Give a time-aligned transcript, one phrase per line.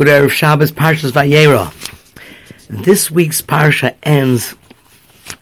[0.00, 1.70] Good Erev Shabbos, Parshas Vayera.
[2.70, 4.54] This week's Parsha ends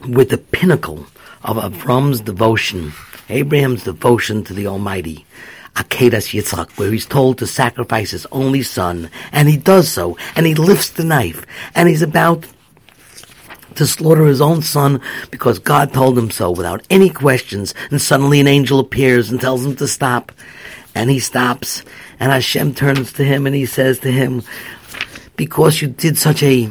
[0.01, 1.07] with the pinnacle
[1.45, 2.93] of Avram's devotion,
[3.29, 5.25] Abraham's devotion to the Almighty.
[5.77, 10.45] Akedas Yitzchak, where he's told to sacrifice his only son, and he does so, and
[10.45, 11.47] he lifts the knife,
[11.77, 12.45] and he's about
[13.77, 15.01] to slaughter his own son
[15.31, 19.65] because God told him so without any questions, and suddenly an angel appears and tells
[19.65, 20.33] him to stop,
[20.97, 21.85] and he stops,
[22.21, 24.43] and Hashem turns to him and he says to him,
[25.37, 26.71] because you did such a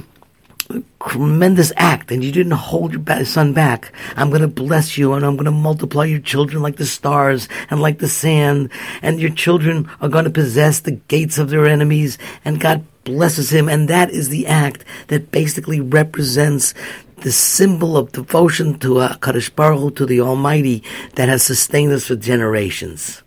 [1.10, 3.94] tremendous act and you didn't hold your son back.
[4.16, 7.48] I'm going to bless you and I'm going to multiply your children like the stars
[7.70, 8.70] and like the sand
[9.02, 13.52] and your children are going to possess the gates of their enemies and God blesses
[13.52, 16.74] him and that is the act that basically represents
[17.18, 20.84] the symbol of devotion to uh, Kadosh Baruch to the Almighty
[21.16, 23.24] that has sustained us for generations.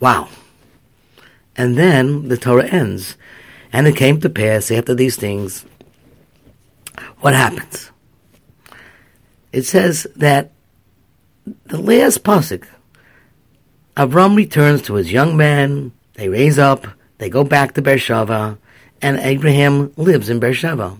[0.00, 0.28] Wow.
[1.56, 3.16] And then the Torah ends.
[3.72, 5.64] And it came to pass after these things,
[7.20, 7.90] what happens?
[9.52, 10.52] It says that
[11.66, 12.66] the last pasuk,
[13.96, 15.92] Avram returns to his young man.
[16.14, 16.86] They raise up.
[17.18, 18.58] They go back to Beersheba,
[19.00, 20.96] and Abraham lives in Beersheba.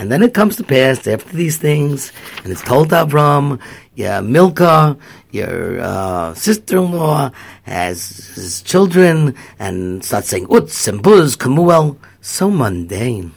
[0.00, 2.10] And then it comes to pass after these things,
[2.42, 3.60] and it's told to Avram,
[3.94, 4.96] yeah, Milka,
[5.30, 7.30] your uh, sister-in-law,
[7.64, 11.98] has his children, and starts saying, Utz and Buz, Kemuel.
[12.22, 13.32] So mundane.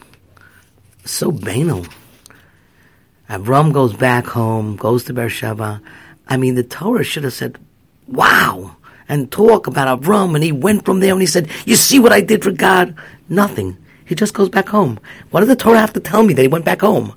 [1.04, 1.86] So banal.
[3.30, 5.82] Avram goes back home, goes to Beersheba.
[6.30, 7.60] I mean, the Torah should have said,
[8.08, 8.78] wow,
[9.10, 12.14] and talk about Avram, and he went from there and he said, you see what
[12.14, 12.96] I did for God?
[13.28, 13.78] Nothing.
[14.14, 15.00] He just goes back home.
[15.32, 17.16] What does the Torah have to tell me that he went back home?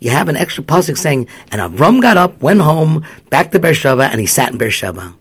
[0.00, 4.02] You have an extra pasuk saying, and Avram got up, went home, back to Beersheba,
[4.10, 5.14] and he sat in Beersheba.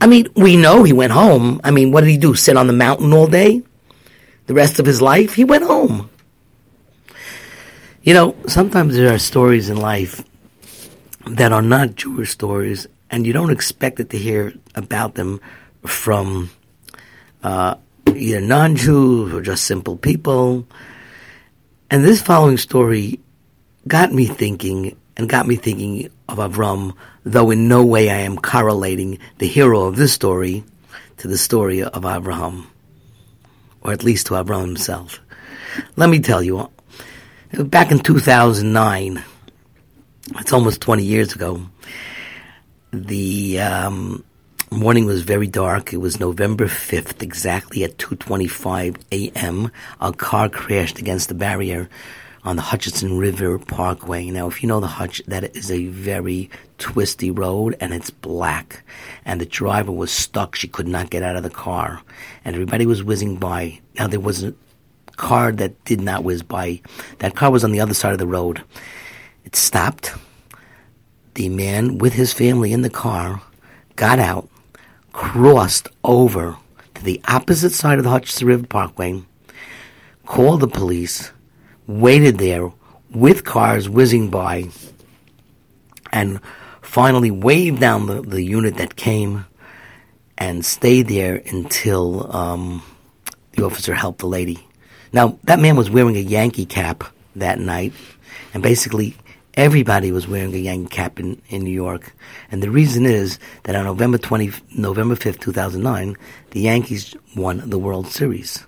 [0.00, 1.60] I mean, we know he went home.
[1.62, 2.34] I mean, what did he do?
[2.34, 3.62] Sit on the mountain all day?
[4.48, 5.34] The rest of his life?
[5.34, 6.10] He went home.
[8.02, 10.24] You know, sometimes there are stories in life
[11.24, 15.40] that are not Jewish stories, and you don't expect it to hear about them
[15.86, 16.50] from
[17.44, 17.76] uh,
[18.06, 20.66] either non-Jews or just simple people.
[21.90, 23.20] And this following story
[23.86, 28.36] got me thinking, and got me thinking of Avram, though in no way I am
[28.36, 30.64] correlating the hero of this story
[31.18, 32.68] to the story of Abraham,
[33.82, 35.20] or at least to Avram himself.
[35.96, 36.70] Let me tell you,
[37.52, 39.22] back in 2009,
[40.38, 41.62] it's almost 20 years ago,
[42.92, 44.24] the um,
[44.72, 45.92] morning was very dark.
[45.92, 49.70] It was November 5th, exactly at 2.25 a.m.
[50.00, 51.88] A car crashed against the barrier
[52.44, 54.30] on the Hutchinson River Parkway.
[54.30, 58.82] Now, if you know the Hutch, that is a very twisty road and it's black.
[59.24, 60.56] And the driver was stuck.
[60.56, 62.02] She could not get out of the car.
[62.44, 63.80] And everybody was whizzing by.
[63.98, 64.54] Now, there was a
[65.16, 66.80] car that did not whiz by.
[67.18, 68.62] That car was on the other side of the road.
[69.44, 70.12] It stopped.
[71.34, 73.42] The man with his family in the car
[73.96, 74.48] got out,
[75.12, 76.56] crossed over
[76.94, 79.22] to the opposite side of the Hutchinson River Parkway,
[80.26, 81.32] called the police,
[81.86, 82.72] waited there
[83.10, 84.64] with cars whizzing by,
[86.12, 86.40] and
[86.80, 89.46] finally waved down the, the unit that came
[90.38, 92.82] and stayed there until um,
[93.52, 94.66] the officer helped the lady.
[95.12, 97.04] Now, that man was wearing a Yankee cap
[97.36, 97.92] that night,
[98.54, 99.16] and basically
[99.54, 102.14] everybody was wearing a Yankee cap in, in New York.
[102.50, 106.16] And the reason is that on November 20, November 5th, 2009,
[106.50, 108.66] the Yankees won the World Series.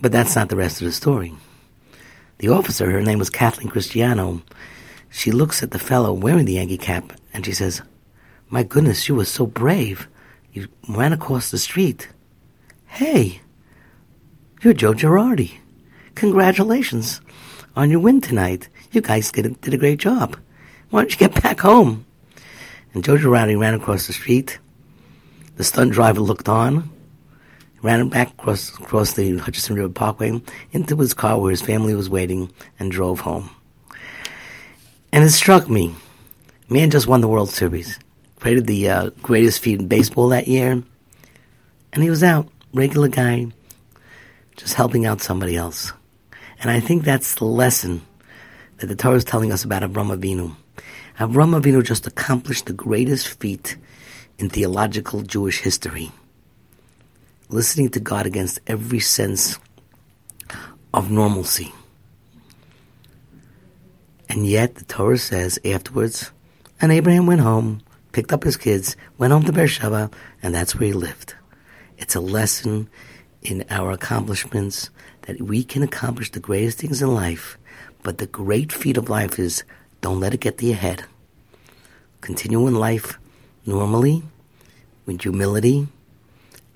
[0.00, 1.34] But that's not the rest of the story.
[2.38, 4.42] The officer, her name was Kathleen Cristiano,
[5.10, 7.82] she looks at the fellow wearing the Yankee cap and she says,
[8.48, 10.08] My goodness, you were so brave.
[10.52, 12.08] You ran across the street.
[12.86, 13.40] Hey,
[14.62, 15.58] you're Joe Girardi.
[16.14, 17.20] Congratulations
[17.80, 18.68] on your win tonight.
[18.92, 20.36] You guys did a, did a great job.
[20.90, 22.04] Why don't you get back home?
[22.92, 24.58] And Joe Girardi ran across the street.
[25.56, 26.90] The stunt driver looked on,
[27.80, 32.10] ran back across, across the Hutchinson River Parkway into his car where his family was
[32.10, 33.48] waiting and drove home.
[35.10, 35.94] And it struck me.
[36.68, 37.98] Man just won the World Series.
[38.40, 40.82] Created the uh, greatest feat in baseball that year.
[41.94, 42.46] And he was out.
[42.74, 43.46] Regular guy.
[44.56, 45.94] Just helping out somebody else.
[46.60, 48.02] And I think that's the lesson
[48.76, 50.54] that the Torah is telling us about Avram Avinu.
[51.18, 53.76] Avram Avinu just accomplished the greatest feat
[54.38, 56.12] in theological Jewish history.
[57.48, 59.58] Listening to God against every sense
[60.94, 61.72] of normalcy.
[64.28, 66.30] And yet the Torah says afterwards,
[66.80, 67.82] and Abraham went home,
[68.12, 70.10] picked up his kids, went home to Beersheba,
[70.42, 71.34] and that's where he lived.
[71.98, 72.88] It's a lesson
[73.42, 74.90] in our accomplishments,
[75.30, 77.56] that we can accomplish the greatest things in life,
[78.02, 79.62] but the great feat of life is
[80.00, 81.04] don't let it get to your head.
[82.20, 83.16] Continue in life
[83.64, 84.24] normally,
[85.06, 85.86] with humility,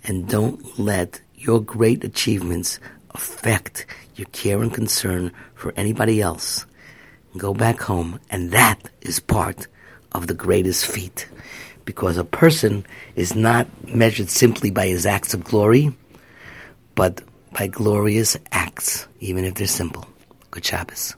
[0.04, 2.78] and don't let your great achievements
[3.10, 6.64] affect your care and concern for anybody else.
[7.36, 9.66] Go back home, and that is part
[10.12, 11.26] of the greatest feat.
[11.84, 12.86] Because a person
[13.16, 15.92] is not measured simply by his acts of glory,
[16.94, 17.20] but
[17.54, 20.06] by glorious acts, even if they're simple.
[20.50, 21.14] Good Shabbos.